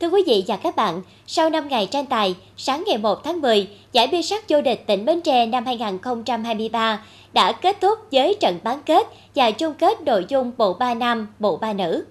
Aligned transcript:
Thưa 0.00 0.08
quý 0.08 0.22
vị 0.26 0.44
và 0.46 0.56
các 0.56 0.76
bạn, 0.76 1.02
sau 1.26 1.50
5 1.50 1.68
ngày 1.68 1.88
tranh 1.90 2.06
tài, 2.06 2.36
sáng 2.56 2.84
ngày 2.86 2.98
1 2.98 3.24
tháng 3.24 3.40
10, 3.40 3.68
giải 3.92 4.08
bia 4.12 4.22
sắt 4.22 4.48
vô 4.48 4.60
địch 4.60 4.86
tỉnh 4.86 5.04
Bến 5.04 5.20
Tre 5.20 5.46
năm 5.46 5.66
2023 5.66 7.04
đã 7.32 7.52
kết 7.52 7.76
thúc 7.80 7.98
với 8.12 8.36
trận 8.40 8.58
bán 8.62 8.80
kết 8.86 9.06
và 9.34 9.50
chung 9.50 9.74
kết 9.74 10.00
nội 10.00 10.26
dung 10.28 10.52
bộ 10.56 10.74
ba 10.74 10.94
nam, 10.94 11.26
bộ 11.38 11.56
ba 11.56 11.72
nữ. 11.72 12.04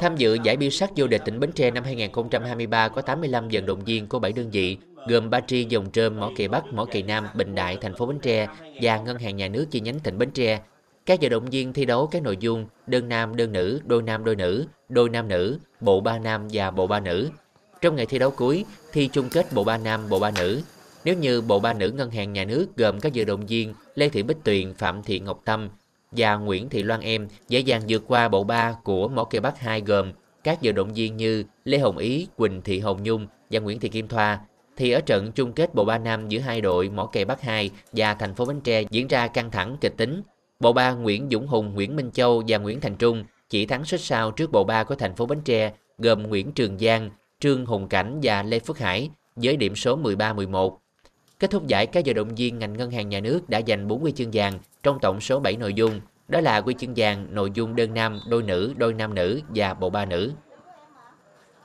Tham 0.00 0.16
dự 0.16 0.38
giải 0.44 0.56
bia 0.56 0.70
sắt 0.70 0.90
vô 0.96 1.06
địch 1.06 1.22
tỉnh 1.24 1.40
Bến 1.40 1.52
Tre 1.52 1.70
năm 1.70 1.84
2023 1.84 2.88
có 2.88 3.02
85 3.02 3.48
vận 3.52 3.66
động 3.66 3.84
viên 3.84 4.06
của 4.06 4.18
7 4.18 4.32
đơn 4.32 4.50
vị, 4.50 4.76
gồm 5.08 5.30
Ba 5.30 5.40
Tri, 5.40 5.66
Dòng 5.68 5.90
Trơm, 5.92 6.20
Mỏ 6.20 6.30
Kỳ 6.36 6.48
Bắc, 6.48 6.72
Mỏ 6.72 6.84
Kỳ 6.84 7.02
Nam, 7.02 7.26
Bình 7.34 7.54
Đại, 7.54 7.78
thành 7.80 7.94
phố 7.94 8.06
Bến 8.06 8.18
Tre 8.22 8.46
và 8.82 8.98
Ngân 8.98 9.18
hàng 9.18 9.36
Nhà 9.36 9.48
nước 9.48 9.66
chi 9.70 9.80
nhánh 9.80 10.00
tỉnh 10.00 10.18
Bến 10.18 10.30
Tre. 10.30 10.60
Các 11.06 11.18
vận 11.22 11.30
động 11.30 11.46
viên 11.46 11.72
thi 11.72 11.84
đấu 11.84 12.06
các 12.06 12.22
nội 12.22 12.36
dung 12.40 12.66
đơn 12.86 13.08
nam, 13.08 13.36
đơn 13.36 13.52
nữ, 13.52 13.80
đôi 13.86 14.02
nam, 14.02 14.24
đôi 14.24 14.36
nữ, 14.36 14.66
đôi 14.88 15.08
nam 15.08 15.28
nữ, 15.28 15.58
bộ 15.80 16.00
ba 16.00 16.18
nam 16.18 16.48
và 16.52 16.70
bộ 16.70 16.86
ba 16.86 17.00
nữ. 17.00 17.30
Trong 17.80 17.96
ngày 17.96 18.06
thi 18.06 18.18
đấu 18.18 18.30
cuối, 18.30 18.64
thi 18.92 19.08
chung 19.12 19.28
kết 19.30 19.46
bộ 19.54 19.64
ba 19.64 19.78
nam, 19.78 20.08
bộ 20.08 20.18
ba 20.18 20.30
nữ. 20.30 20.62
Nếu 21.04 21.14
như 21.14 21.40
bộ 21.40 21.60
ba 21.60 21.72
nữ 21.72 21.90
ngân 21.90 22.10
hàng 22.10 22.32
nhà 22.32 22.44
nước 22.44 22.66
gồm 22.76 23.00
các 23.00 23.12
vận 23.14 23.26
động 23.26 23.46
viên 23.46 23.74
Lê 23.94 24.08
Thị 24.08 24.22
Bích 24.22 24.44
Tuyền, 24.44 24.74
Phạm 24.74 25.02
Thị 25.02 25.20
Ngọc 25.20 25.40
Tâm 25.44 25.68
và 26.10 26.36
Nguyễn 26.36 26.68
Thị 26.68 26.82
Loan 26.82 27.00
Em 27.00 27.28
dễ 27.48 27.60
dàng 27.60 27.82
vượt 27.88 28.02
qua 28.06 28.28
bộ 28.28 28.44
ba 28.44 28.72
của 28.84 29.08
Mỏ 29.08 29.24
Cây 29.24 29.40
Bắc 29.40 29.58
2 29.58 29.80
gồm 29.80 30.12
các 30.44 30.58
vận 30.62 30.74
động 30.74 30.94
viên 30.94 31.16
như 31.16 31.44
Lê 31.64 31.78
Hồng 31.78 31.98
Ý, 31.98 32.26
Quỳnh 32.36 32.62
Thị 32.62 32.80
Hồng 32.80 33.02
Nhung 33.02 33.26
và 33.50 33.60
Nguyễn 33.60 33.80
Thị 33.80 33.88
Kim 33.88 34.08
Thoa 34.08 34.40
thì 34.76 34.90
ở 34.90 35.00
trận 35.00 35.32
chung 35.32 35.52
kết 35.52 35.74
bộ 35.74 35.84
ba 35.84 35.98
nam 35.98 36.28
giữa 36.28 36.40
hai 36.40 36.60
đội 36.60 36.88
Mỏ 36.88 37.06
Kè 37.06 37.24
Bắc 37.24 37.42
2 37.42 37.70
và 37.92 38.14
thành 38.14 38.34
phố 38.34 38.44
Bến 38.44 38.60
Tre 38.60 38.82
diễn 38.90 39.08
ra 39.08 39.28
căng 39.28 39.50
thẳng 39.50 39.76
kịch 39.80 39.94
tính. 39.96 40.22
Bộ 40.60 40.72
ba 40.72 40.92
Nguyễn 40.92 41.28
Dũng 41.30 41.46
Hùng, 41.46 41.74
Nguyễn 41.74 41.96
Minh 41.96 42.10
Châu 42.10 42.42
và 42.48 42.58
Nguyễn 42.58 42.80
Thành 42.80 42.96
Trung 42.96 43.24
chỉ 43.48 43.66
thắng 43.66 43.84
xuất 43.84 44.00
sao 44.00 44.30
trước 44.30 44.52
bộ 44.52 44.64
ba 44.64 44.84
của 44.84 44.94
thành 44.94 45.14
phố 45.14 45.26
Bến 45.26 45.40
Tre 45.44 45.72
gồm 45.98 46.22
Nguyễn 46.22 46.52
Trường 46.52 46.78
Giang, 46.78 47.10
Trương 47.40 47.66
Hùng 47.66 47.88
Cảnh 47.88 48.20
và 48.22 48.42
Lê 48.42 48.58
Phước 48.58 48.78
Hải 48.78 49.10
với 49.36 49.56
điểm 49.56 49.76
số 49.76 49.98
13-11. 49.98 50.76
Kết 51.38 51.50
thúc 51.50 51.66
giải, 51.66 51.86
các 51.86 52.02
vận 52.06 52.16
động 52.16 52.34
viên 52.34 52.58
ngành 52.58 52.72
ngân 52.72 52.90
hàng 52.90 53.08
nhà 53.08 53.20
nước 53.20 53.48
đã 53.48 53.60
giành 53.66 53.88
4 53.88 54.00
huy 54.00 54.12
chương 54.12 54.30
vàng 54.32 54.52
trong 54.82 54.98
tổng 55.02 55.20
số 55.20 55.40
7 55.40 55.56
nội 55.56 55.74
dung. 55.74 56.00
Đó 56.28 56.40
là 56.40 56.60
huy 56.60 56.74
chương 56.74 56.92
vàng 56.96 57.26
nội 57.30 57.50
dung 57.54 57.76
đơn 57.76 57.94
nam, 57.94 58.20
đôi 58.28 58.42
nữ, 58.42 58.74
đôi 58.76 58.94
nam 58.94 59.14
nữ 59.14 59.40
và 59.48 59.74
bộ 59.74 59.90
ba 59.90 60.04
nữ. 60.04 60.32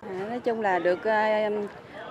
À, 0.00 0.26
nói 0.28 0.40
chung 0.40 0.60
là 0.60 0.78
được 0.78 0.98
uh, 0.98 1.70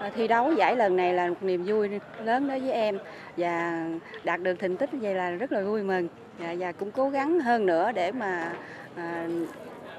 thi 0.09 0.27
đấu 0.27 0.53
giải 0.53 0.75
lần 0.75 0.95
này 0.95 1.13
là 1.13 1.29
một 1.29 1.43
niềm 1.43 1.63
vui 1.65 1.89
lớn 2.23 2.47
đối 2.47 2.59
với 2.59 2.71
em 2.71 2.97
và 3.37 3.85
đạt 4.23 4.41
được 4.41 4.55
thành 4.59 4.77
tích 4.77 4.89
vậy 5.01 5.13
là 5.13 5.31
rất 5.31 5.51
là 5.51 5.61
vui 5.61 5.83
mừng 5.83 6.07
và, 6.39 6.55
và 6.59 6.71
cũng 6.71 6.91
cố 6.91 7.09
gắng 7.09 7.39
hơn 7.39 7.65
nữa 7.65 7.91
để 7.91 8.11
mà 8.11 8.53
à, 8.95 9.27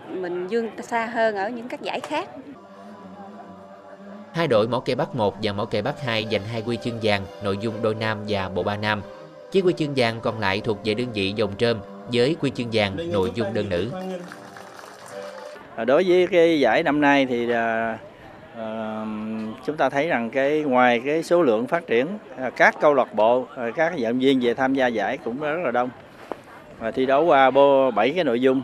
mình 0.08 0.48
dương 0.48 0.70
xa 0.82 1.06
hơn 1.06 1.36
ở 1.36 1.48
những 1.48 1.68
các 1.68 1.80
giải 1.80 2.00
khác. 2.00 2.28
Hai 4.32 4.46
đội 4.46 4.68
Mỏ 4.68 4.80
Cây 4.80 4.96
Bắc 4.96 5.14
1 5.14 5.36
và 5.42 5.52
Mỏ 5.52 5.64
Cây 5.64 5.82
Bắc 5.82 6.00
2 6.00 6.26
giành 6.32 6.42
hai 6.52 6.62
huy 6.62 6.76
chương 6.76 6.98
vàng 7.02 7.22
nội 7.42 7.58
dung 7.60 7.82
đôi 7.82 7.94
nam 7.94 8.18
và 8.28 8.48
bộ 8.48 8.62
ba 8.62 8.76
nam. 8.76 9.02
Chiếc 9.50 9.64
huy 9.64 9.72
chương 9.72 9.92
vàng 9.96 10.20
còn 10.20 10.40
lại 10.40 10.60
thuộc 10.64 10.78
về 10.84 10.94
đơn 10.94 11.06
vị 11.14 11.32
dòng 11.36 11.52
trơm 11.58 11.78
với 12.12 12.36
huy 12.40 12.50
chương 12.50 12.68
vàng 12.72 13.12
nội 13.12 13.30
dung 13.34 13.54
đơn 13.54 13.68
nữ. 13.68 13.90
À, 15.76 15.84
đối 15.84 16.04
với 16.08 16.26
cái 16.26 16.60
giải 16.60 16.82
năm 16.82 17.00
nay 17.00 17.26
thì 17.26 17.46
chúng 19.64 19.76
ta 19.76 19.88
thấy 19.88 20.08
rằng 20.08 20.30
cái 20.30 20.62
ngoài 20.62 21.02
cái 21.04 21.22
số 21.22 21.42
lượng 21.42 21.66
phát 21.66 21.86
triển 21.86 22.06
à, 22.36 22.50
các 22.50 22.74
câu 22.80 22.94
lạc 22.94 23.14
bộ 23.14 23.46
à, 23.56 23.70
các 23.76 23.92
vận 23.92 24.02
động 24.02 24.18
viên 24.18 24.40
về 24.40 24.54
tham 24.54 24.74
gia 24.74 24.86
giải 24.86 25.18
cũng 25.24 25.40
rất 25.40 25.58
là 25.64 25.70
đông 25.70 25.90
và 26.78 26.90
thi 26.90 27.06
đấu 27.06 27.24
qua 27.24 27.50
bảy 27.90 28.10
cái 28.10 28.24
nội 28.24 28.40
dung 28.40 28.62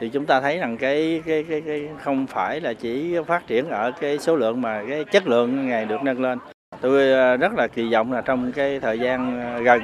thì 0.00 0.08
chúng 0.08 0.26
ta 0.26 0.40
thấy 0.40 0.58
rằng 0.58 0.76
cái 0.76 1.22
cái 1.26 1.44
cái 1.48 1.60
cái 1.60 1.88
không 2.02 2.26
phải 2.26 2.60
là 2.60 2.72
chỉ 2.72 3.16
phát 3.26 3.46
triển 3.46 3.68
ở 3.68 3.92
cái 4.00 4.18
số 4.18 4.36
lượng 4.36 4.60
mà 4.60 4.82
cái 4.88 5.04
chất 5.04 5.26
lượng 5.26 5.68
ngày 5.68 5.84
được 5.84 6.02
nâng 6.02 6.22
lên. 6.22 6.38
Tôi 6.80 7.12
à, 7.12 7.36
rất 7.36 7.52
là 7.52 7.66
kỳ 7.66 7.92
vọng 7.92 8.12
là 8.12 8.20
trong 8.20 8.52
cái 8.52 8.80
thời 8.80 8.98
gian 8.98 9.40
gần 9.64 9.82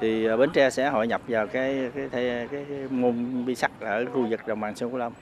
thì 0.00 0.28
Bến 0.36 0.50
Tre 0.52 0.70
sẽ 0.70 0.88
hội 0.88 1.06
nhập 1.06 1.20
vào 1.28 1.46
cái 1.46 1.90
cái 1.94 2.08
cái, 2.12 2.48
cái, 2.52 2.64
cái 2.68 2.78
môn 2.90 3.44
bi 3.46 3.54
sắt 3.54 3.70
ở 3.80 4.04
khu 4.12 4.26
vực 4.30 4.46
đồng 4.46 4.60
bằng 4.60 4.74
sông 4.74 4.90
Cửu 4.90 4.98
Long. 4.98 5.12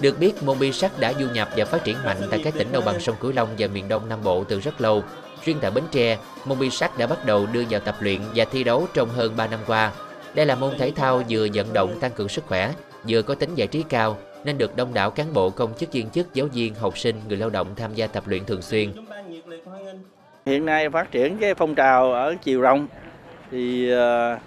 Được 0.00 0.18
biết, 0.18 0.42
môn 0.42 0.58
bi 0.58 0.72
sắt 0.72 1.00
đã 1.00 1.12
du 1.12 1.26
nhập 1.34 1.48
và 1.56 1.64
phát 1.64 1.84
triển 1.84 1.96
mạnh 2.04 2.16
tại 2.30 2.40
các 2.44 2.54
tỉnh 2.54 2.72
đồng 2.72 2.84
bằng 2.84 3.00
sông 3.00 3.16
Cửu 3.20 3.32
Long 3.32 3.48
và 3.58 3.66
miền 3.66 3.88
Đông 3.88 4.08
Nam 4.08 4.18
Bộ 4.24 4.44
từ 4.44 4.60
rất 4.60 4.80
lâu. 4.80 5.02
Riêng 5.44 5.58
tại 5.60 5.70
Bến 5.70 5.84
Tre, 5.90 6.18
môn 6.44 6.58
bi 6.58 6.70
sắt 6.70 6.98
đã 6.98 7.06
bắt 7.06 7.24
đầu 7.26 7.46
đưa 7.52 7.62
vào 7.70 7.80
tập 7.80 7.94
luyện 8.00 8.20
và 8.34 8.44
thi 8.44 8.64
đấu 8.64 8.86
trong 8.94 9.08
hơn 9.08 9.36
3 9.36 9.46
năm 9.46 9.60
qua. 9.66 9.92
Đây 10.34 10.46
là 10.46 10.54
môn 10.54 10.78
thể 10.78 10.92
thao 10.96 11.22
vừa 11.28 11.46
vận 11.54 11.72
động 11.72 12.00
tăng 12.00 12.10
cường 12.10 12.28
sức 12.28 12.44
khỏe, 12.46 12.72
vừa 13.08 13.22
có 13.22 13.34
tính 13.34 13.54
giải 13.54 13.66
trí 13.68 13.82
cao, 13.82 14.18
nên 14.44 14.58
được 14.58 14.76
đông 14.76 14.94
đảo 14.94 15.10
cán 15.10 15.32
bộ 15.32 15.50
công 15.50 15.74
chức 15.78 15.92
viên 15.92 16.10
chức, 16.10 16.34
giáo 16.34 16.46
viên, 16.46 16.74
học 16.74 16.98
sinh, 16.98 17.20
người 17.28 17.36
lao 17.36 17.50
động 17.50 17.74
tham 17.76 17.94
gia 17.94 18.06
tập 18.06 18.22
luyện 18.26 18.44
thường 18.44 18.62
xuyên. 18.62 18.92
Hiện 20.46 20.66
nay 20.66 20.90
phát 20.90 21.10
triển 21.10 21.38
cái 21.38 21.54
phong 21.54 21.74
trào 21.74 22.12
ở 22.12 22.34
chiều 22.42 22.60
rộng 22.60 22.86
thì 23.50 23.90
ờ, 23.90 24.38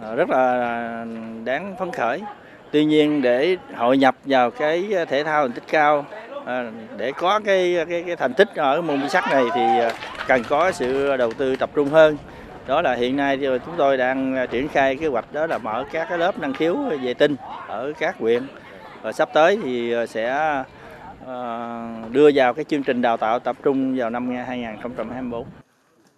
ờ, 0.00 0.14
rất 0.16 0.30
là 0.30 0.60
ờ, 0.60 1.04
đáng 1.44 1.76
phấn 1.78 1.92
khởi. 1.92 2.20
Tuy 2.72 2.84
nhiên 2.84 3.22
để 3.22 3.56
hội 3.74 3.98
nhập 3.98 4.16
vào 4.24 4.50
cái 4.50 4.88
ờ, 4.92 5.04
thể 5.04 5.24
thao 5.24 5.48
thành 5.48 5.52
tích 5.52 5.64
cao 5.68 6.06
ờ, 6.44 6.70
để 6.96 7.12
có 7.12 7.40
cái 7.40 7.76
ờ, 7.76 7.84
cái 7.84 8.02
cái 8.06 8.16
thành 8.16 8.34
tích 8.34 8.54
ở 8.54 8.82
môn 8.82 9.02
bi 9.02 9.08
sắt 9.08 9.24
này 9.30 9.44
thì 9.54 9.60
cần 10.26 10.42
có 10.48 10.72
sự 10.72 11.16
đầu 11.16 11.32
tư 11.32 11.56
tập 11.56 11.70
trung 11.74 11.88
hơn 11.88 12.16
đó 12.66 12.82
là 12.82 12.94
hiện 12.94 13.16
nay 13.16 13.36
thì 13.36 13.46
chúng 13.66 13.74
tôi 13.76 13.96
đang 13.96 14.46
triển 14.50 14.68
khai 14.68 14.96
kế 14.96 15.06
hoạch 15.06 15.32
đó 15.32 15.46
là 15.46 15.58
mở 15.58 15.84
các 15.92 16.06
cái 16.08 16.18
lớp 16.18 16.38
năng 16.38 16.54
khiếu 16.54 16.76
vệ 17.02 17.14
tinh 17.14 17.36
ở 17.68 17.92
các 17.98 18.18
huyện 18.18 18.42
và 19.02 19.12
sắp 19.12 19.28
tới 19.32 19.58
thì 19.64 19.94
sẽ 20.08 20.54
đưa 22.10 22.30
vào 22.34 22.54
cái 22.54 22.64
chương 22.64 22.82
trình 22.82 23.02
đào 23.02 23.16
tạo 23.16 23.38
tập 23.38 23.56
trung 23.62 23.96
vào 23.96 24.10
năm 24.10 24.30
2024. 24.46 25.44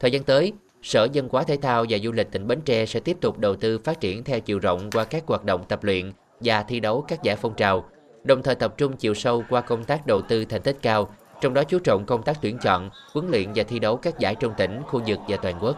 Thời 0.00 0.10
gian 0.10 0.22
tới, 0.22 0.52
Sở 0.82 1.08
Dân 1.12 1.28
hóa 1.32 1.42
Thể 1.42 1.56
thao 1.62 1.84
và 1.88 1.98
Du 1.98 2.12
lịch 2.12 2.30
tỉnh 2.30 2.46
Bến 2.46 2.60
Tre 2.64 2.86
sẽ 2.86 3.00
tiếp 3.00 3.16
tục 3.20 3.38
đầu 3.38 3.56
tư 3.56 3.78
phát 3.84 4.00
triển 4.00 4.24
theo 4.24 4.40
chiều 4.40 4.58
rộng 4.58 4.90
qua 4.90 5.04
các 5.04 5.22
hoạt 5.26 5.44
động 5.44 5.64
tập 5.68 5.84
luyện 5.84 6.12
và 6.44 6.62
thi 6.62 6.80
đấu 6.80 7.04
các 7.08 7.22
giải 7.22 7.36
phong 7.36 7.54
trào 7.54 7.84
đồng 8.24 8.42
thời 8.42 8.54
tập 8.54 8.74
trung 8.76 8.96
chiều 8.96 9.14
sâu 9.14 9.44
qua 9.50 9.60
công 9.60 9.84
tác 9.84 10.06
đầu 10.06 10.22
tư 10.22 10.44
thành 10.44 10.62
tích 10.62 10.76
cao, 10.82 11.08
trong 11.40 11.54
đó 11.54 11.64
chú 11.64 11.78
trọng 11.78 12.06
công 12.06 12.22
tác 12.22 12.36
tuyển 12.40 12.58
chọn, 12.58 12.90
huấn 13.12 13.30
luyện 13.30 13.52
và 13.54 13.62
thi 13.62 13.78
đấu 13.78 13.96
các 13.96 14.18
giải 14.18 14.34
trong 14.34 14.54
tỉnh, 14.56 14.82
khu 14.86 15.00
vực 15.06 15.18
và 15.28 15.36
toàn 15.36 15.58
quốc. 15.60 15.76